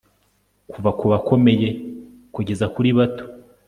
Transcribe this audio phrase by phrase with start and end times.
[0.71, 1.69] kuva ku bakomeye
[2.33, 3.23] kugeza kuri bato